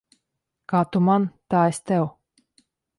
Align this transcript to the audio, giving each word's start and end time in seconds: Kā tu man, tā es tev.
Kā 0.73 0.81
tu 0.95 1.03
man, 1.11 1.29
tā 1.55 1.65
es 1.75 1.85
tev. 1.93 2.13